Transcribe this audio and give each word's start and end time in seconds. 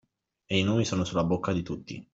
E 0.47 0.57
i 0.57 0.63
nomi 0.63 0.83
sono 0.83 1.03
sulla 1.03 1.23
bocca 1.23 1.51
di 1.53 1.61
tutti. 1.61 2.09